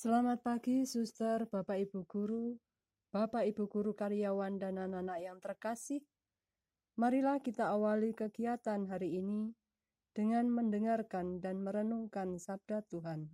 Selamat 0.00 0.40
pagi, 0.40 0.88
suster, 0.88 1.44
Bapak 1.44 1.76
Ibu 1.76 2.08
Guru, 2.08 2.56
Bapak 3.12 3.44
Ibu 3.52 3.68
Guru 3.68 3.92
karyawan, 3.92 4.56
dan 4.56 4.80
anak-anak 4.80 5.18
yang 5.20 5.36
terkasih. 5.44 6.00
Marilah 6.96 7.44
kita 7.44 7.68
awali 7.68 8.16
kegiatan 8.16 8.88
hari 8.88 9.20
ini 9.20 9.52
dengan 10.16 10.48
mendengarkan 10.48 11.44
dan 11.44 11.60
merenungkan 11.60 12.40
sabda 12.40 12.80
Tuhan. 12.88 13.28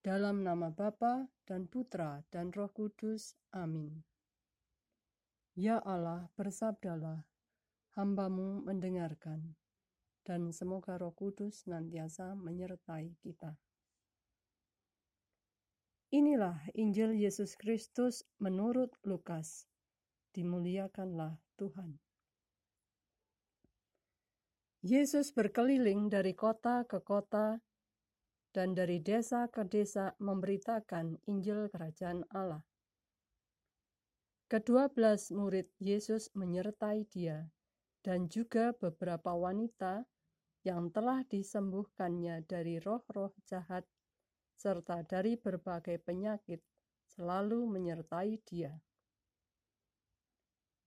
Dalam 0.00 0.40
nama 0.40 0.72
Bapa 0.72 1.28
dan 1.44 1.68
Putra 1.68 2.24
dan 2.32 2.48
Roh 2.48 2.72
Kudus. 2.72 3.36
Amin. 3.52 4.08
Ya 5.52 5.84
Allah, 5.84 6.32
bersabdalah, 6.32 7.28
hambamu 7.92 8.64
mendengarkan, 8.64 9.52
dan 10.24 10.48
semoga 10.48 10.96
Roh 10.96 11.12
Kudus 11.12 11.68
nantiasa 11.68 12.32
menyertai 12.32 13.20
kita. 13.20 13.60
Inilah 16.14 16.62
Injil 16.78 17.18
Yesus 17.18 17.58
Kristus 17.58 18.22
menurut 18.38 18.94
Lukas. 19.02 19.66
Dimuliakanlah 20.30 21.34
Tuhan. 21.58 21.98
Yesus 24.86 25.34
berkeliling 25.34 26.06
dari 26.06 26.30
kota 26.38 26.86
ke 26.86 27.02
kota 27.02 27.58
dan 28.54 28.78
dari 28.78 29.02
desa 29.02 29.50
ke 29.50 29.66
desa 29.66 30.14
memberitakan 30.22 31.26
Injil 31.26 31.66
Kerajaan 31.74 32.22
Allah. 32.30 32.62
Kedua 34.46 34.86
belas 34.86 35.34
murid 35.34 35.74
Yesus 35.82 36.30
menyertai 36.38 37.02
dia 37.10 37.50
dan 38.06 38.30
juga 38.30 38.70
beberapa 38.78 39.34
wanita 39.34 40.06
yang 40.62 40.94
telah 40.94 41.26
disembuhkannya 41.26 42.46
dari 42.46 42.78
roh-roh 42.78 43.34
jahat 43.42 43.82
serta 44.56 45.04
dari 45.04 45.36
berbagai 45.36 46.00
penyakit 46.00 46.64
selalu 47.04 47.68
menyertai 47.68 48.40
dia. 48.48 48.72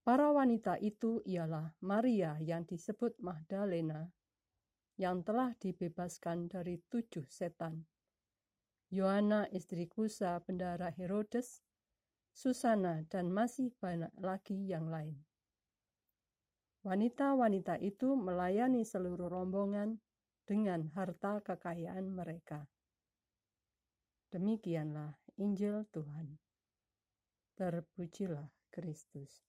Para 0.02 0.34
wanita 0.34 0.81
itu 0.81 1.22
ialah 1.22 1.78
Maria 1.86 2.34
yang 2.42 2.66
disebut 2.66 3.22
Magdalena, 3.22 4.09
yang 4.97 5.22
telah 5.22 5.53
dibebaskan 5.62 6.50
dari 6.50 6.81
tujuh 6.90 7.30
setan, 7.30 7.86
Yohana 8.90 9.45
istri 9.53 9.86
Kusa 9.86 10.42
bendara 10.42 10.90
Herodes, 10.90 11.62
Susana, 12.34 13.06
dan 13.06 13.30
masih 13.30 13.70
banyak 13.78 14.09
lagi 14.17 14.58
yang 14.66 14.90
lain. 14.90 15.14
Wanita-wanita 16.81 17.78
itu 17.86 18.17
melayani 18.17 18.81
seluruh 18.81 19.30
rombongan 19.30 20.02
dengan 20.50 20.90
harta 20.97 21.38
kekayaan 21.45 22.09
mereka. 22.09 22.66
Demikianlah 24.30 25.17
Injil 25.41 25.89
Tuhan. 25.89 26.38
Terpujilah 27.58 28.45
Kristus. 28.69 29.41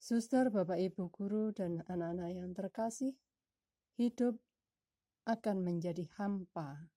Suster, 0.00 0.48
Bapak, 0.48 0.80
Ibu, 0.80 1.12
Guru, 1.12 1.52
dan 1.52 1.84
anak-anak 1.84 2.32
yang 2.32 2.56
terkasih, 2.56 3.12
hidup 4.00 4.40
akan 5.28 5.60
menjadi 5.60 6.08
hampa 6.16 6.88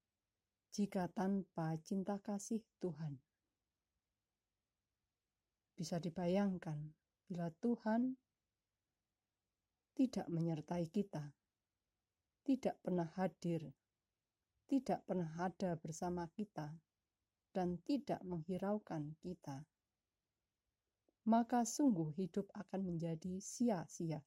jika 0.72 1.12
tanpa 1.12 1.76
cinta 1.84 2.16
kasih 2.24 2.64
Tuhan. 2.80 3.20
Bisa 5.76 6.00
dibayangkan 6.00 6.96
bila 7.28 7.52
Tuhan 7.60 8.16
tidak 10.00 10.32
menyertai 10.32 10.88
kita, 10.88 11.36
tidak 12.48 12.80
pernah 12.80 13.12
hadir 13.20 13.76
tidak 14.72 15.04
pernah 15.04 15.28
ada 15.36 15.76
bersama 15.76 16.32
kita 16.32 16.72
dan 17.52 17.76
tidak 17.84 18.24
menghiraukan 18.24 19.12
kita, 19.20 19.68
maka 21.28 21.68
sungguh 21.68 22.16
hidup 22.16 22.48
akan 22.56 22.88
menjadi 22.88 23.44
sia-sia. 23.44 24.24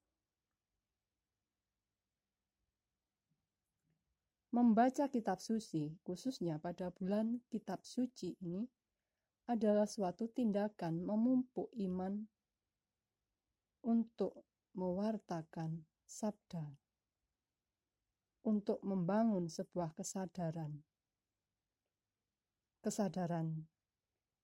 Membaca 4.53 5.09
kitab 5.09 5.41
suci, 5.41 5.97
khususnya 6.05 6.61
pada 6.61 6.93
bulan 6.93 7.41
kitab 7.49 7.81
suci 7.81 8.37
ini, 8.45 8.69
adalah 9.49 9.89
suatu 9.89 10.29
tindakan 10.29 11.03
memupuk 11.03 11.73
iman 11.75 12.21
untuk 13.83 14.45
mewartakan 14.77 15.83
sabda 16.05 16.84
untuk 18.45 18.79
membangun 18.85 19.49
sebuah 19.49 19.97
kesadaran. 19.97 20.85
Kesadaran 22.85 23.65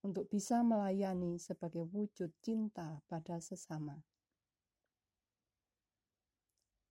untuk 0.01 0.33
bisa 0.33 0.65
melayani 0.65 1.37
sebagai 1.37 1.85
wujud 1.93 2.33
cinta 2.41 3.05
pada 3.05 3.37
sesama. 3.39 4.01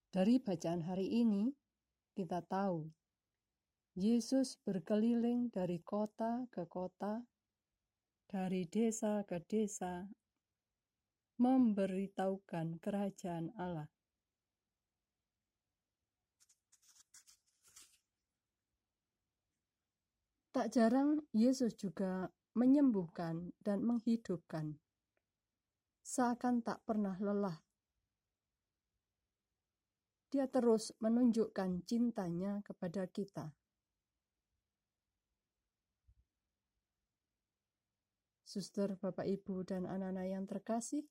Dari 0.10 0.42
bacaan 0.42 0.86
hari 0.86 1.22
ini, 1.22 1.54
kita 2.18 2.42
tahu 2.46 2.90
Yesus 3.98 4.58
berkeliling 4.62 5.50
dari 5.50 5.82
kota 5.82 6.46
ke 6.54 6.66
kota, 6.70 7.26
dari 8.30 8.70
desa 8.70 9.26
ke 9.26 9.42
desa, 9.44 10.06
memberitahukan 11.42 12.78
kerajaan 12.78 13.50
Allah. 13.58 13.90
Tak 20.50 20.74
jarang 20.74 21.22
Yesus 21.30 21.78
juga 21.78 22.34
menyembuhkan 22.58 23.54
dan 23.62 23.86
menghidupkan, 23.86 24.82
seakan 26.02 26.66
tak 26.66 26.82
pernah 26.90 27.14
lelah. 27.22 27.62
Dia 30.34 30.50
terus 30.50 30.90
menunjukkan 30.98 31.86
cintanya 31.86 32.66
kepada 32.66 33.06
kita. 33.06 33.54
Suster, 38.50 38.98
Bapak, 38.98 39.30
Ibu, 39.30 39.62
dan 39.62 39.86
anak-anak 39.86 40.26
yang 40.26 40.50
terkasih, 40.50 41.06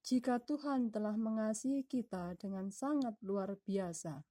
jika 0.00 0.40
Tuhan 0.40 0.88
telah 0.88 1.16
mengasihi 1.20 1.84
kita 1.84 2.36
dengan 2.40 2.72
sangat 2.72 3.16
luar 3.20 3.60
biasa, 3.60 4.24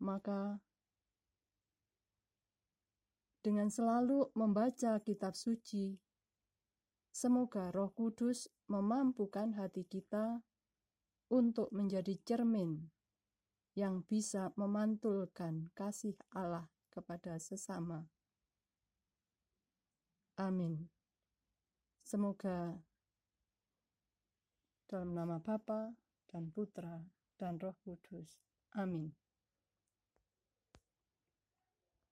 maka 0.00 0.64
dengan 3.44 3.68
selalu 3.68 4.32
membaca 4.32 4.96
kitab 5.04 5.36
suci. 5.36 6.00
Semoga 7.12 7.68
Roh 7.68 7.92
Kudus 7.92 8.48
memampukan 8.72 9.52
hati 9.60 9.84
kita 9.84 10.40
untuk 11.28 11.68
menjadi 11.76 12.16
cermin 12.24 12.88
yang 13.76 14.00
bisa 14.08 14.50
memantulkan 14.56 15.68
kasih 15.76 16.16
Allah 16.32 16.72
kepada 16.88 17.36
sesama. 17.36 18.08
Amin. 20.40 20.88
Semoga 22.02 22.80
dalam 24.88 25.14
nama 25.14 25.38
Bapa 25.38 25.94
dan 26.32 26.50
Putra 26.50 26.98
dan 27.38 27.60
Roh 27.60 27.76
Kudus. 27.84 28.40
Amin. 28.74 29.23